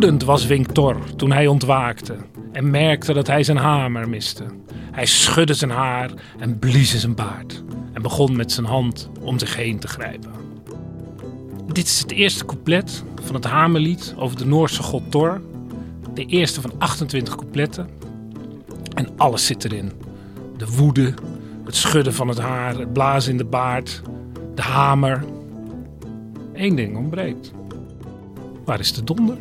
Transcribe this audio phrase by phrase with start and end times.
[0.00, 2.16] Woedend was Winktor toen hij ontwaakte
[2.52, 4.44] en merkte dat hij zijn hamer miste.
[4.90, 9.56] Hij schudde zijn haar en blies zijn baard en begon met zijn hand om zich
[9.56, 10.30] heen te grijpen.
[11.72, 15.40] Dit is het eerste couplet van het hamerlied over de Noorse god Thor.
[16.20, 17.88] De eerste van 28 coupletten.
[18.94, 19.92] En alles zit erin.
[20.56, 21.14] De woede,
[21.64, 24.02] het schudden van het haar, het blazen in de baard,
[24.54, 25.24] de hamer.
[26.52, 27.52] Eén ding ontbreekt.
[28.64, 29.36] Waar is de donder?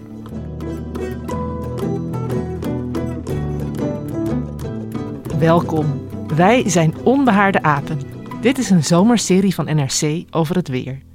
[5.40, 6.08] Welkom.
[6.36, 8.00] Wij zijn Onbehaarde Apen.
[8.42, 11.09] Dit is een zomerserie van NRC over het weer.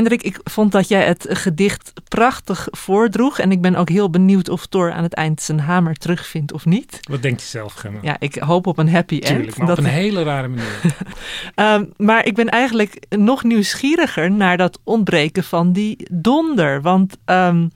[0.00, 3.38] Hendrik, ik vond dat jij het gedicht prachtig voordroeg.
[3.38, 6.64] En ik ben ook heel benieuwd of Thor aan het eind zijn hamer terugvindt of
[6.64, 6.98] niet.
[7.10, 7.98] Wat denkt je zelf, Gemma?
[8.02, 9.26] Ja, ik hoop op een happy end.
[9.26, 10.80] Tuurlijk, maar Dat- op een hele rare manier.
[11.54, 16.82] Ehm, maar ik ben eigenlijk nog nieuwsgieriger naar dat ontbreken van die donder.
[16.82, 17.68] Want ehm,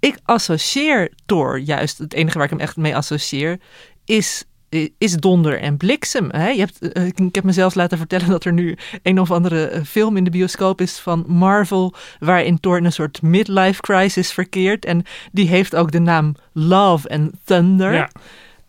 [0.00, 3.58] ik associeer Thor juist, het enige waar ik hem echt mee associeer,
[4.04, 4.44] is,
[4.98, 6.28] is donder en bliksem.
[6.30, 6.48] Hè?
[6.48, 9.82] Je hebt, eh, ik heb mezelf laten vertellen dat er nu een of andere eh,
[9.82, 14.84] film in de bioscoop is van Marvel, waarin Thor een soort midlife crisis verkeert.
[14.84, 17.92] En die heeft ook de naam Love and Thunder.
[17.92, 18.10] Ja.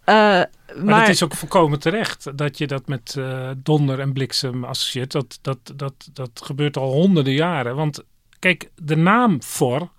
[0.04, 0.50] Eh, Maar,
[0.84, 3.18] maar dat is ook volkomen terecht dat je dat met
[3.58, 5.12] donder en bliksem associeert.
[5.12, 7.76] Dat, dat, dat, dat gebeurt al honderden jaren.
[7.76, 8.04] Want
[8.40, 9.90] kijk, de naam Thor,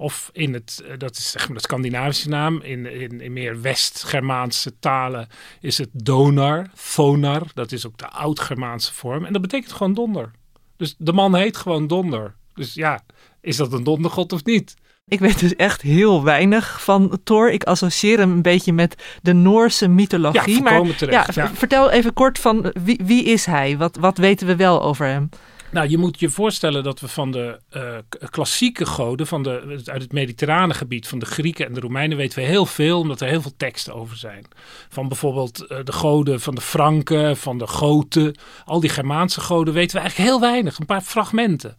[0.00, 3.60] of in het, eh, dat is zeg maar de Scandinavische naam, in, in, in meer
[3.60, 5.28] West-Germaanse talen
[5.60, 7.42] is het donar, thonar.
[7.54, 9.24] Dat is ook de oud-Germaanse vorm.
[9.24, 10.30] En dat betekent gewoon donder.
[10.76, 12.34] Dus de man heet gewoon donder.
[12.54, 13.00] Dus ja,
[13.40, 14.74] is dat een dondergod of niet?
[15.08, 17.50] Ik weet dus echt heel weinig van Thor.
[17.50, 20.54] Ik associeer hem een beetje met de Noorse mythologie.
[20.54, 21.50] Ja, maar ja, ja.
[21.54, 23.76] vertel even kort van wie, wie is hij?
[23.76, 25.28] Wat, wat weten we wel over hem?
[25.70, 27.96] Nou, je moet je voorstellen dat we van de eh,
[28.30, 32.38] klassieke goden, van de, uit het mediterrane gebied, van de Grieken en de Romeinen, weten
[32.38, 34.44] we heel veel, omdat er heel veel teksten over zijn.
[34.88, 39.74] Van bijvoorbeeld eh, de goden van de Franken, van de Goten, al die Germaanse goden
[39.74, 41.76] weten we eigenlijk heel weinig, een paar fragmenten.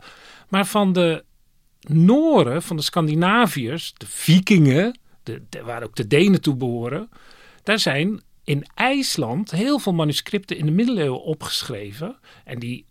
[0.50, 1.24] Maar van de
[1.82, 7.10] Noren, van de Scandinaviërs, de Vikingen, de, waar ook de Denen toe behoren,
[7.64, 12.18] daar zijn in IJsland heel veel manuscripten in de middeleeuwen opgeschreven.
[12.44, 12.86] En die,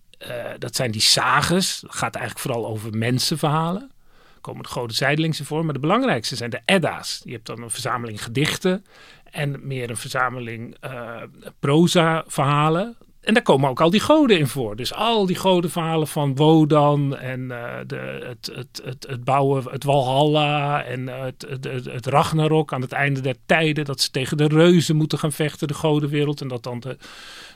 [0.59, 1.81] dat zijn die sages.
[1.81, 3.91] Dat gaat eigenlijk vooral over mensenverhalen.
[4.35, 5.65] Er komen de goden zijdelings in voor.
[5.65, 7.21] Maar de belangrijkste zijn de Edda's.
[7.25, 8.85] Je hebt dan een verzameling gedichten.
[9.31, 11.23] En meer een verzameling eh
[11.59, 12.97] proza verhalen.
[13.21, 14.77] En daar komen ook al die goden in voor.
[14.77, 19.85] Dus al die godenverhalen van Wodan en eh, de, het, het, het, het bouwen, het
[19.85, 21.47] Walhalla en eh, het,
[21.85, 23.85] het Ragnarok aan het einde der tijden.
[23.85, 26.41] Dat ze tegen de reuzen moeten gaan vechten, de godenwereld.
[26.41, 26.97] En dat dan de,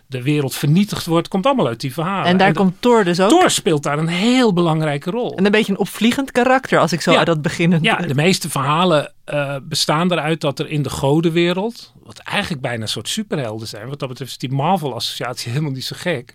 [0.07, 1.29] de wereld vernietigd wordt.
[1.29, 2.27] Komt allemaal uit die verhalen.
[2.27, 3.29] en daar komt Thor dus ook.
[3.29, 5.37] Thor speelt daar een heel belangrijke rol.
[5.37, 7.19] En een beetje een opvliegend karakter als ik zo Ja.
[7.19, 7.83] uit dat beginnen.
[7.83, 12.83] Ja, de meeste verhalen eh, bestaan eruit dat er in de godenwereld, wat eigenlijk bijna
[12.83, 16.33] een soort superhelden zijn, wat dat betreft is die Marvel-associatie helemaal niet zo gek,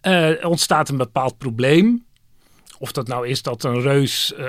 [0.00, 2.04] eh, ontstaat een bepaald probleem.
[2.78, 4.46] Of dat nou is dat een reus eh,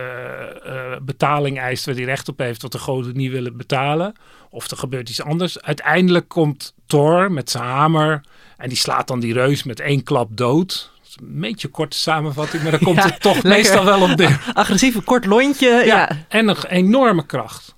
[1.01, 4.13] betaling eist waar hij recht op heeft, wat de goden niet willen betalen.
[4.49, 5.61] Of er gebeurt iets anders.
[5.61, 8.21] Uiteindelijk komt Thor met zijn hamer
[8.57, 10.91] en die slaat dan die reus met één klap dood.
[10.97, 13.51] Dat is een beetje een korte samenvatting, maar daar komt Ja, het toch lekker.
[13.51, 14.41] meestal wel op neer.
[14.53, 15.69] Agressieve kort lontje.
[15.69, 15.83] Ja.
[15.85, 17.75] Ja, en een enorme kracht.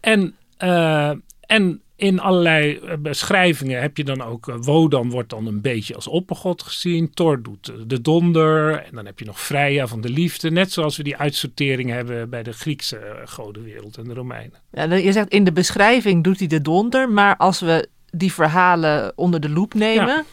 [0.00, 1.10] En, eh,
[1.46, 4.48] en in allerlei eh, beschrijvingen heb je dan ook.
[4.48, 7.10] eh, Wodan wordt dan een beetje als oppergod gezien.
[7.14, 8.74] Thor doet de donder.
[8.82, 10.50] En dan heb je nog Freya van de liefde.
[10.50, 14.58] Net zoals we die uitsortering hebben bij de Griekse godenwereld en de Romeinen.
[14.72, 18.32] Ja, dan- je zegt in de beschrijving doet hij de donder, maar als we die
[18.32, 20.24] verhalen onder de loep nemen,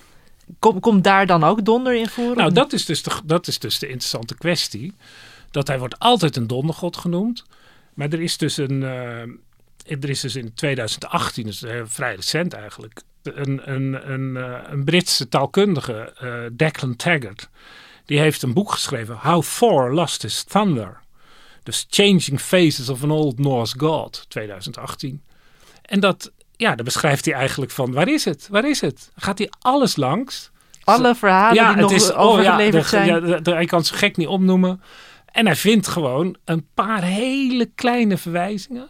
[0.60, 2.36] kom- komt daar dan ook donder in voor?
[2.36, 4.94] Nou, dat is, dus de, dat is dus de interessante kwestie.
[5.52, 7.44] Dat hij wordt altijd een dondergod genoemd.
[7.94, 8.84] Maar er is dus een.
[8.84, 9.22] eh,
[10.04, 13.02] er is dus in 2018, dus eh, vrij recent eigenlijk.
[13.24, 16.14] Een, een, een, eh, een Britse taalkundige,
[16.54, 17.50] Declan Taggart.
[18.06, 19.16] Die heeft een boek geschreven.
[19.22, 20.98] How Thor Lost His Thunder.
[21.64, 25.22] Dus Changing Faces of an Old Norse God, 2018.
[25.82, 28.48] En dat, ja, daar beschrijft hij eigenlijk van, waar is het?
[28.52, 29.12] Waar is het?
[29.16, 30.52] Gaat hij alles langs?
[30.84, 33.08] Alle verhalen die nog oh overgeleverd de- zijn.
[33.08, 34.82] Ja, de- de- hij kan ze gek niet opnoemen.
[35.26, 38.90] En hij vindt gewoon een paar hele kleine verwijzingen.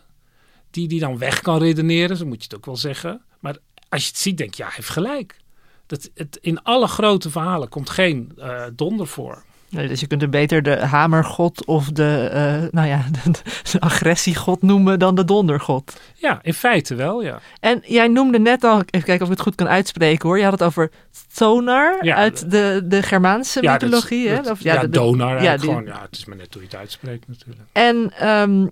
[0.72, 3.22] Die hij dan weg kan redeneren, zo moet je het ook wel zeggen.
[3.40, 3.56] Maar
[3.90, 5.38] als je het ziet, denk je, ja, hij heeft gelijk.
[5.86, 9.44] Dat het, in alle grote verhalen komt geen eh, donder voor.
[9.70, 13.32] Dus je kunt er beter de hamergod of de, eh, nou ja, de,
[13.72, 16.00] de agressiegod noemen dan de dondergod.
[16.16, 17.40] Ja, in feite wel, ja.
[17.60, 20.38] En jij noemde net al, even kijken of ik het goed kan uitspreken hoor.
[20.38, 20.92] Je had het over
[21.34, 24.28] Thonar Ja, uit de, de Germaanse ja, mythologie.
[24.30, 24.40] hè?
[24.52, 25.86] Of, ja, de- donar ja, die- gewoon.
[25.86, 27.62] Ja, het is maar net hoe je het uitspreekt natuurlijk.
[27.72, 28.68] En ehm,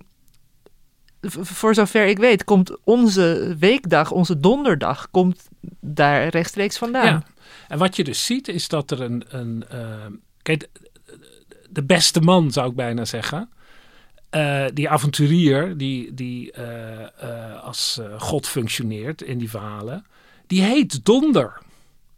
[1.20, 5.48] v- voor zover ik weet, komt onze weekdag, onze donderdag, komt
[5.80, 7.06] daar rechtstreeks vandaan.
[7.06, 7.22] Ja.
[7.68, 9.24] En wat je dus ziet is dat er een.
[9.28, 9.78] een eh,
[10.42, 10.68] kijk,
[11.68, 13.48] de beste man zou ik bijna zeggen.
[14.30, 20.04] Eh, die avonturier die, die eh, eh, als god functioneert in die verhalen.
[20.46, 21.52] Die heet Donder.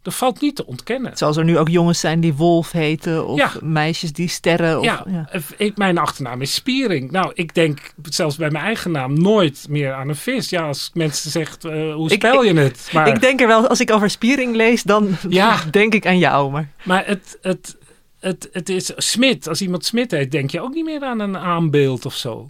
[0.01, 1.17] Dat valt niet te ontkennen.
[1.17, 3.51] Zoals er nu ook jongens zijn die Wolf heten, of Ja.
[3.61, 4.79] meisjes die Sterren.
[4.79, 5.29] Of, ja, ja.
[5.57, 7.11] Ik, mijn achternaam is Spiering.
[7.11, 10.49] Nou, ik denk zelfs bij mijn eigen naam nooit meer aan een vis.
[10.49, 12.89] Ja, als mensen zegt, hoe spel je het?
[12.93, 15.59] Maar, Ik denk er wel, als ik over Spiering lees, dan Ja.
[15.71, 16.51] denk ik aan jou.
[16.51, 17.77] Maar Maar het, het,
[18.21, 19.47] het, het is Smit.
[19.47, 22.49] Als iemand Smit heet, denk je ook niet meer aan een aanbeeld of zo.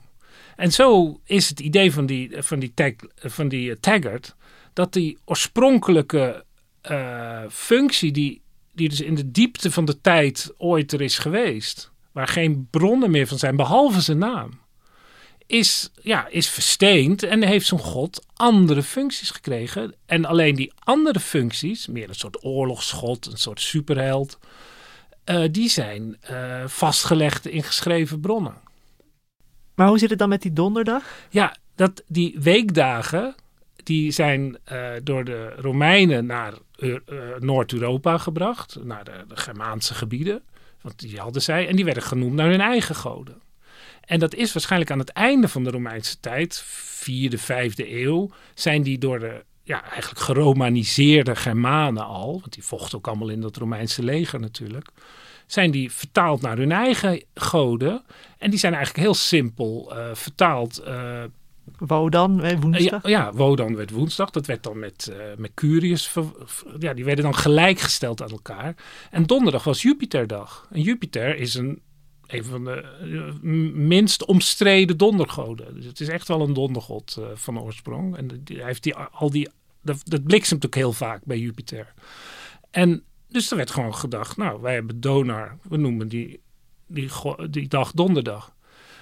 [0.56, 4.36] En zo is het idee van die, van die, tag, van die eh, Taggart.
[4.74, 6.46] Dat die oorspronkelijke
[6.82, 8.42] eh, functie, die,
[8.74, 11.92] die dus in de diepte van de tijd ooit er is geweest.
[12.12, 14.60] Waar geen bronnen meer van zijn, behalve zijn naam.
[15.46, 19.96] Is, ja, is versteend en heeft zo'n god andere functies gekregen.
[20.06, 24.40] En alleen die andere functies, meer een soort oorlogsgod, een soort superheld.
[25.24, 28.56] Eh, die zijn eh, vastgelegd in geschreven bronnen.
[29.76, 31.04] Maar hoe zit het dan met die donderdag?
[31.30, 33.36] Ja, dat, die weekdagen
[33.84, 37.02] die zijn eh, door de Romeinen naar Eu-
[37.40, 40.42] Noord-Europa gebracht, naar de, de Germaanse gebieden.
[40.82, 43.42] Want die hadden zij en die werden genoemd naar hun eigen goden.
[44.02, 48.84] En dat is waarschijnlijk aan het einde van de Romeinse tijd, vierde, vijfde eeuw, zijn
[48.84, 53.58] die door de ja, eigenlijk geromaniseerde Germanen al, want die vochten ook allemaal in dat
[53.58, 54.88] Romeinse leger natuurlijk,
[55.46, 58.04] zijn die vertaald naar hun eigen goden.
[58.38, 60.78] En die zijn eigenlijk heel simpel eh, vertaald.
[60.78, 61.24] eh,
[61.78, 63.08] Wodan, eh, ja, woensdag.
[63.08, 64.30] ja, Wodan werd woensdag.
[64.30, 66.08] Dat werd dan met eh, Mercurius.
[66.08, 66.34] ver-
[66.80, 68.76] ja, die werden dan gelijkgesteld aan elkaar.
[69.12, 70.68] En donderdag was Jupiterdag.
[70.72, 71.82] En Jupiter is een,
[72.28, 75.76] een van de eh, minst omstreden dondergoden.
[75.76, 78.18] Dus het is echt wel een dondergod eh, van oorsprong.
[78.18, 79.50] En die- hij heeft die, al die,
[79.82, 81.94] dat, dat bliksemt ook heel vaak bij Jupiter.
[82.72, 85.58] En dus er werd gewoon gedacht, nou, wij hebben Donar.
[85.70, 86.40] We noemen die,
[86.88, 87.10] die,
[87.50, 88.52] die dag donderdag.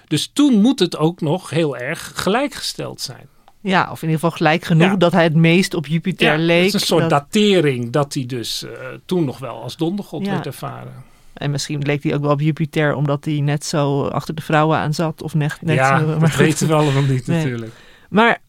[0.08, 3.28] Dus toen moet het ook nog heel erg gelijkgesteld zijn.
[3.62, 4.96] Ja, of in ieder geval gelijk genoeg Ja.
[4.96, 6.66] dat hij het meest op Jupiter Ja, leek.
[6.66, 8.72] het is een soort dat- datering dat hij dus eh,
[9.06, 10.32] toen nog wel als dondergod Ja.
[10.32, 10.94] werd ervaren.
[11.34, 14.78] En misschien leek hij ook wel op Jupiter omdat hij net zo achter de vrouwen
[14.78, 15.22] aan zat.
[15.22, 17.38] Of net, net ja, zo, maar dat weten we allemaal niet Nee.
[17.38, 17.74] natuurlijk.
[18.10, 18.42] Maar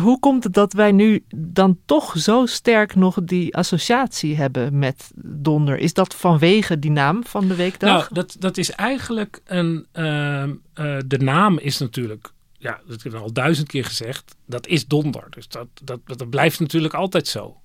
[0.00, 5.10] hoe komt het dat wij nu dan toch zo sterk nog die associatie hebben met
[5.24, 5.78] donder?
[5.78, 7.90] Is dat vanwege die naam van de weekdag?
[7.90, 9.86] Nou, dat, dat is eigenlijk een...
[9.92, 12.32] ehm, eh, de naam is natuurlijk...
[12.58, 14.36] Ja, dat heb ik al duizend keer gezegd.
[14.46, 15.26] Dat is donder.
[15.30, 17.60] Dus dat, dat, dat blijft natuurlijk altijd zo.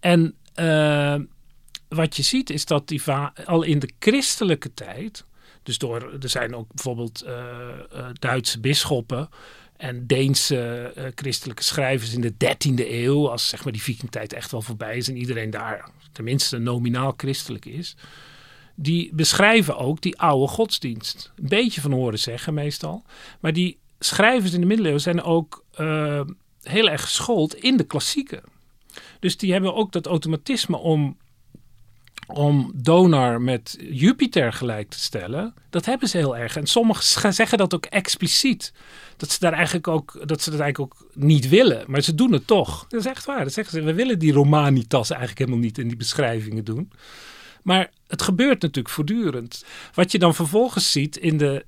[0.00, 1.16] En eh,
[1.88, 3.02] wat je ziet is dat die
[3.44, 5.24] al in de christelijke tijd...
[5.62, 7.34] Dus door, er zijn ook bijvoorbeeld eh,
[7.92, 9.28] eh, Duitse bisschoppen
[9.82, 14.50] en Deense eh, christelijke schrijvers in de 13e eeuw, als zeg maar die vikingtijd echt
[14.50, 17.96] wel voorbij is en iedereen daar tenminste nominaal christelijk is,
[18.74, 21.32] die beschrijven ook die oude godsdienst.
[21.36, 23.04] Een beetje van horen zeggen meestal.
[23.40, 26.20] Maar die schrijvers in de middeleeuwen zijn ook eh,
[26.62, 28.42] heel erg geschoold in de klassieken.
[29.20, 31.16] Dus die hebben ook dat automatisme om
[32.26, 36.56] om Donar met Jupiter gelijk te stellen, dat hebben ze heel erg.
[36.56, 38.72] En sommigen zeggen dat ook expliciet.
[39.16, 41.84] Dat ze daar eigenlijk ook, dat ze dat eigenlijk ook niet willen.
[41.86, 42.86] Maar ze doen het toch.
[42.88, 43.44] Dat is echt waar.
[43.44, 43.82] Dat zeggen ze.
[43.82, 46.92] We willen die Romanitas eigenlijk helemaal niet in die beschrijvingen doen.
[47.62, 49.64] Maar het gebeurt natuurlijk voortdurend.
[49.94, 51.64] Wat je dan vervolgens ziet in de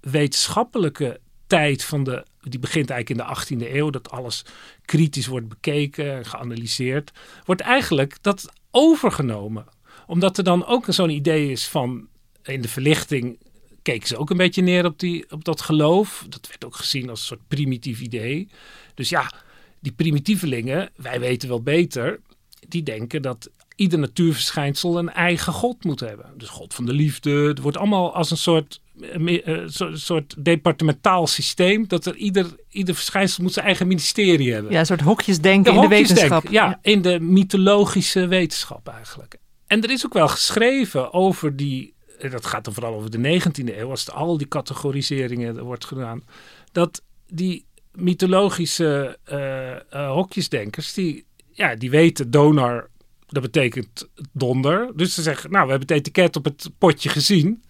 [0.00, 2.24] wetenschappelijke tijd van de.
[2.40, 4.44] Die begint eigenlijk in de 18e eeuw, dat alles
[4.84, 7.12] kritisch wordt bekeken en geanalyseerd.
[7.44, 9.66] Wordt eigenlijk dat overgenomen
[10.06, 12.08] omdat er dan ook zo'n idee is van
[12.42, 13.38] in de verlichting
[13.82, 16.26] keken ze ook een beetje neer op, die, op dat geloof.
[16.28, 18.48] Dat werd ook gezien als een soort primitief idee.
[18.94, 19.32] Dus ja,
[19.80, 22.20] die primitievelingen, wij weten wel beter,
[22.68, 26.26] die denken dat ieder natuurverschijnsel een eigen god moet hebben.
[26.36, 27.30] Dus god van de liefde.
[27.30, 28.80] Het wordt allemaal als een soort,
[29.18, 31.88] uh, soort departementaal systeem.
[31.88, 34.72] Dat er ieder, ieder verschijnsel moet zijn eigen ministerie hebben.
[34.72, 36.42] Ja, een soort hokjesdenken in de wetenschap.
[36.42, 39.38] Ja, ja, in de mythologische wetenschap eigenlijk.
[39.66, 41.94] En er is ook wel geschreven over die,
[42.30, 46.24] dat gaat dan vooral over de 19e eeuw, als al die categoriseringen wordt gedaan,
[46.72, 52.88] dat die mythologische uh, hokjesdenkers, die, ja, die weten donar,
[53.26, 54.96] dat betekent donder.
[54.96, 57.64] Dus ze zeggen, nou, we hebben het etiket op het potje gezien.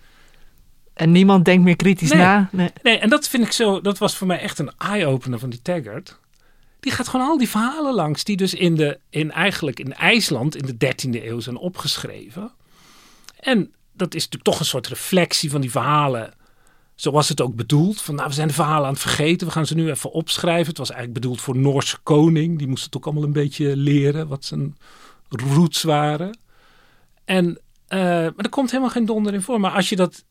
[0.95, 2.49] En niemand denkt meer kritisch na.
[2.53, 2.71] Nee.
[2.83, 5.63] nee, en dat vind ik zo, dat was voor mij echt een eye-opener van die
[5.63, 6.19] Taggart
[6.87, 10.57] die gaat gewoon al die verhalen langs die dus in, de, in eigenlijk in IJsland
[10.57, 12.53] in de 13e eeuw zijn opgeschreven.
[13.41, 16.35] En dat is natuurlijk toch een soort reflectie van die verhalen.
[16.95, 18.03] Zo was het ook bedoeld.
[18.03, 19.47] Van nou, we zijn de verhalen aan het vergeten.
[19.47, 20.67] We gaan ze nu even opschrijven.
[20.67, 22.59] Het was eigenlijk bedoeld voor Noorse koning.
[22.59, 24.29] Die moest het ook allemaal een beetje leren.
[24.29, 24.77] Wat zijn
[25.29, 26.39] roots waren.
[27.25, 29.61] En, uh, maar er komt helemaal geen donder in voor.
[29.61, 30.25] Maar als je dat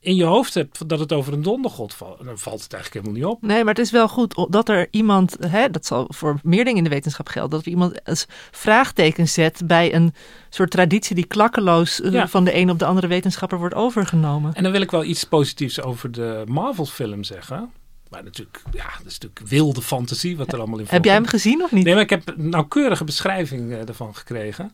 [0.00, 3.28] in je hoofd hebt dat het over een dondergod valt, dan valt het eigenlijk helemaal
[3.28, 3.48] niet op.
[3.48, 6.78] Nee, maar het is wel goed dat er iemand, hè, dat zal voor meer dingen
[6.78, 10.14] in de wetenschap gelden, dat er iemand als vraagteken zet bij een
[10.48, 14.54] soort traditie die klakkeloos eh, van de een op de andere wetenschapper wordt overgenomen.
[14.54, 17.70] En dan wil ik wel iets positiefs over de Marvel-film zeggen.
[18.10, 21.26] Maar natuurlijk, ja, dat is natuurlijk wilde fantasie wat er allemaal in Heb jij hem
[21.26, 21.84] gezien of niet?
[21.84, 24.72] Nee, maar ik heb een nauwkeurige beschrijving uh, ervan gekregen.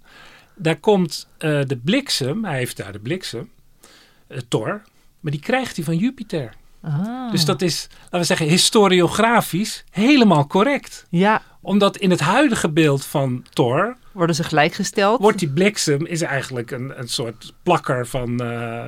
[0.54, 3.50] Daar komt uh, de bliksem, hij heeft daar de bliksem,
[4.49, 4.83] Thor,
[5.25, 6.54] maar die krijgt hij van Jupiter.
[6.83, 7.31] Ah.
[7.31, 11.07] Dus dat is, laten we zeggen, historiografisch helemaal correct.
[11.11, 11.43] Ja.
[11.61, 13.97] Omdat in het huidige beeld van Thor...
[14.12, 15.21] Worden ze gelijkgesteld?
[15.21, 18.85] Wordt die bliksem is eigenlijk een, een soort plakker van, uh,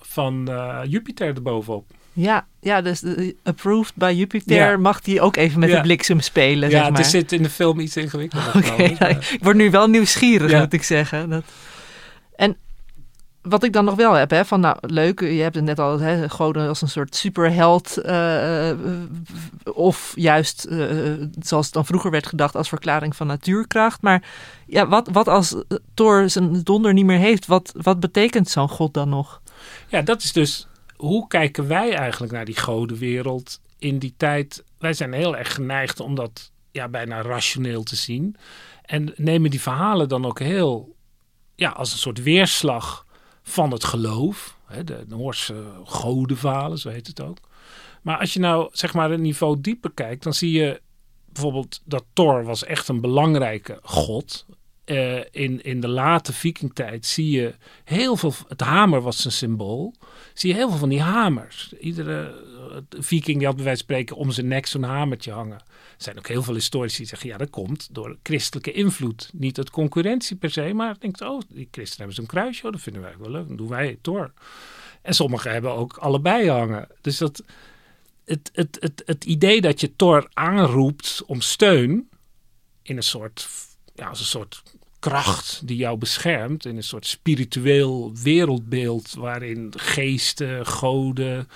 [0.00, 1.90] van uh, Jupiter erbovenop.
[2.12, 3.02] Ja, ja, dus
[3.42, 6.70] approved by Jupiter mag die ook even met de bliksem spelen.
[6.70, 7.00] Ja, zeg maar.
[7.00, 8.56] het zit in de film iets ingewikkelder.
[8.56, 11.30] Oké, okay, ik word nu wel nieuwsgierig, moet ik zeggen.
[11.30, 11.44] Dat...
[12.36, 12.56] En
[13.48, 15.98] wat ik dan nog wel heb, hè, van nou leuk, je hebt het net al,
[15.98, 17.98] hè, goden als een soort superheld.
[18.04, 18.70] Uh,
[19.64, 24.02] of juist, uh, zoals het dan vroeger werd gedacht, als verklaring van natuurkracht.
[24.02, 24.28] Maar
[24.66, 25.54] ja, wat, wat als
[25.94, 29.40] Thor zijn donder niet meer heeft, wat, wat betekent zo'n god dan nog?
[29.88, 34.64] Ja, dat is dus, hoe kijken wij eigenlijk naar die godenwereld in die tijd?
[34.78, 38.36] Wij zijn heel erg geneigd om dat ja, bijna rationeel te zien.
[38.82, 40.94] En nemen die verhalen dan ook heel,
[41.54, 43.05] ja, als een soort weerslag
[43.48, 44.58] van het geloof.
[44.64, 47.38] Hè, de Noorse godenverhalen, zo heet het ook.
[48.02, 50.80] Maar als je nou zeg maar een niveau dieper kijkt, dan zie je
[51.32, 54.46] bijvoorbeeld dat Thor was echt een belangrijke god.
[54.86, 59.94] Uh, in, in de late vikingtijd zie je heel veel, het hamer was een symbool,
[60.34, 61.72] zie je heel veel van die hamers.
[61.80, 62.44] Iedere
[62.90, 65.58] viking die had bij wijze van spreken om zijn nek zo'n hamertje hangen.
[65.96, 69.30] Er zijn ook heel veel historici die zeggen, ja dat komt door christelijke invloed.
[69.32, 72.80] Niet uit concurrentie per se, maar denkt, oh die christenen hebben zo'n kruisje, oh, dat
[72.80, 74.30] vinden wij wel leuk, dan doen wij het.
[75.02, 76.88] En sommigen hebben ook allebei hangen.
[77.00, 77.42] Dus dat,
[78.24, 82.08] het, het, het, het idee dat je Thor aanroept om steun
[82.82, 83.48] in een soort,
[83.94, 84.62] ja, als een soort
[85.08, 86.66] kracht die jou beschermt.
[86.66, 91.48] In een soort spiritueel wereldbeeld waarin geesten, goden,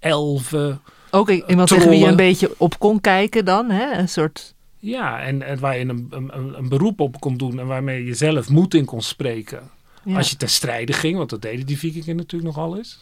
[0.00, 0.80] elfen.
[1.10, 3.98] Ook iemand tegen wie je een beetje op kon kijken dan, hè?
[3.98, 4.54] Een soort.
[4.78, 8.14] Ja, en, en waar je een, een, een beroep op kon doen en waarmee je
[8.14, 9.70] zelf moed in kon spreken.
[10.14, 12.98] Als je ten strijde ging, want dat deden die vikingen natuurlijk nogal eens.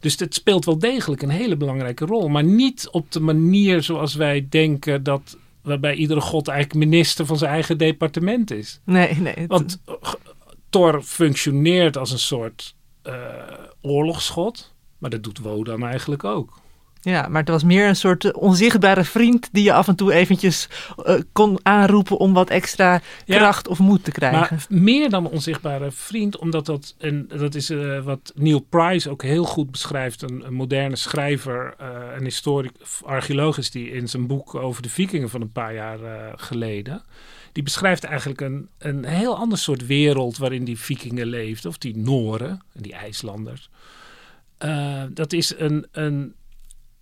[0.00, 2.28] Dus het speelt wel degelijk een hele belangrijke rol.
[2.28, 7.38] Maar niet op de manier zoals wij denken dat waarbij iedere god eigenlijk minister van
[7.38, 8.80] zijn eigen departement is.
[8.84, 9.46] Nee, nee.
[9.46, 9.80] Want
[10.70, 13.14] Thor functioneert als een soort uh,
[13.80, 16.60] oorlogsgod, maar dat doet Wodan eigenlijk ook.
[17.02, 20.12] Ja, maar het was meer een soort eh, onzichtbare vriend die je af en toe
[20.12, 20.68] eventjes
[21.06, 24.56] uh, kon aanroepen om wat extra kracht of moed te krijgen.
[24.68, 29.10] Maar meer dan een onzichtbare vriend, omdat dat, en dat is uh, wat Neil Price
[29.10, 34.08] ook heel goed beschrijft, een, een moderne schrijver, uh, een historic, archeoloog is die in
[34.08, 35.98] zijn boek over de vikingen van een paar jaar
[36.36, 37.02] geleden.
[37.52, 41.96] die beschrijft eigenlijk een, een heel ander soort wereld waarin die vikingen leefden, of die
[41.96, 43.70] Noren en die IJslanders.
[45.14, 46.34] Dat is een, een,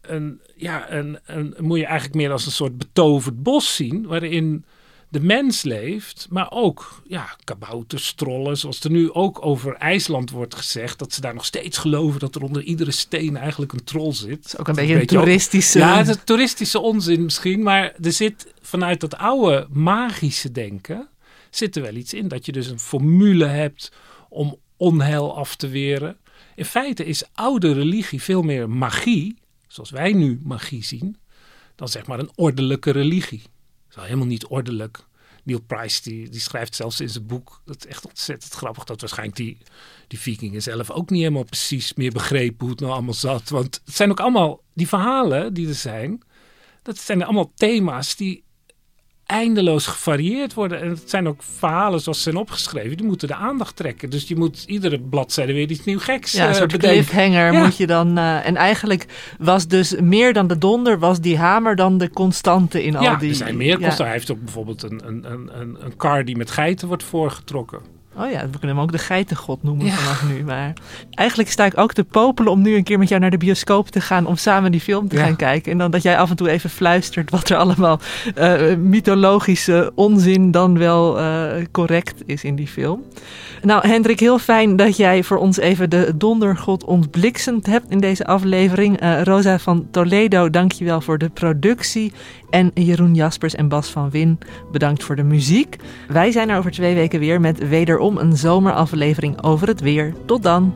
[0.00, 4.64] een, ja, een, een, moet je eigenlijk meer als een soort betoverd bos zien, waarin
[5.08, 10.54] de mens leeft, maar ook ja, kabouters, trollen, zoals er nu ook over IJsland wordt
[10.54, 14.12] gezegd, dat ze daar nog steeds geloven dat er onder iedere steen eigenlijk een troll
[14.12, 14.42] zit.
[14.42, 15.78] Dat is ook een beetje een toeristische...
[15.78, 21.08] ja, het is toeristische onzin misschien, maar er zit vanuit dat oude magische denken,
[21.50, 22.28] zit er wel iets in.
[22.28, 23.92] Dat je dus een formule hebt
[24.28, 26.16] om onheil af te weren.
[26.54, 29.36] In feite is oude religie veel meer magie,
[29.68, 31.16] zoals wij nu magie zien,
[31.74, 33.42] dan zeg maar een ordelijke religie
[33.90, 35.06] is helemaal niet ordelijk.
[35.42, 39.00] Neil Price die, die schrijft zelfs in zijn boek, dat is echt ontzettend grappig, dat
[39.00, 39.58] waarschijnlijk die,
[40.06, 43.48] die vikingen zelf ook niet helemaal precies meer begrepen hoe het nou allemaal zat.
[43.48, 46.22] Want het zijn ook allemaal, die verhalen die er zijn,
[46.82, 48.44] dat zijn allemaal thema's die
[49.28, 50.80] eindeloos gevarieerd worden.
[50.80, 52.96] En het zijn ook verhalen zoals ze zijn opgeschreven.
[52.96, 54.10] Die moeten de aandacht trekken.
[54.10, 57.76] Dus je moet iedere bladzijde weer iets nieuw geks Ja, een soort uh, cliffhanger moet
[57.76, 58.18] je dan...
[58.18, 59.06] Uh, en eigenlijk
[59.38, 60.98] was dus meer dan de donder...
[60.98, 63.28] was die hamer dan de constante in ja, al die...
[63.28, 64.04] er zijn meer constanten.
[64.04, 65.24] Hij heeft ook bijvoorbeeld een, een,
[65.60, 67.97] een, een kar die met geiten wordt voorgetrokken.
[68.20, 69.92] Oh ja, we kunnen hem ook de geitengod noemen ja.
[69.92, 70.44] vanaf nu.
[70.44, 70.72] Maar
[71.10, 73.88] eigenlijk sta ik ook te popelen om nu een keer met jou naar de bioscoop
[73.88, 74.26] te gaan.
[74.26, 75.24] Om samen die film te ja.
[75.24, 75.72] gaan kijken.
[75.72, 78.00] En dan dat jij af en toe even fluistert wat er allemaal
[78.38, 83.02] uh, mythologische onzin dan wel uh, correct is in die film.
[83.62, 88.26] Nou, Hendrik, heel fijn dat jij voor ons even de dondergod ontbliksend hebt in deze
[88.26, 89.02] aflevering.
[89.02, 92.12] Uh, Rosa van Toledo, dankjewel voor de productie.
[92.50, 94.38] En Jeroen Jaspers en Bas van Win,
[94.72, 95.76] bedankt voor de muziek.
[96.08, 100.14] Wij zijn er over twee weken weer met wederom een zomeraflevering over het weer.
[100.26, 100.72] Tot dan!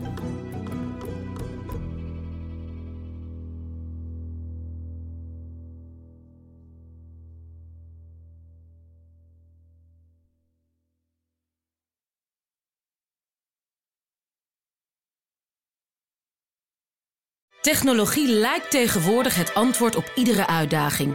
[17.62, 21.14] Technologie lijkt tegenwoordig het antwoord op iedere uitdaging.